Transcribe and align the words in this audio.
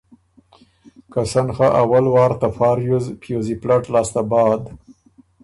که 1.11 1.21
سن 1.31 1.47
خه 1.55 1.67
اول 1.81 2.05
وار 2.13 2.31
ته 2.39 2.47
فا 2.55 2.69
ریوز 2.77 3.05
پیوزی 3.21 3.55
پلټ 3.61 3.83
لاسته 3.93 4.21
بعد 4.31 4.61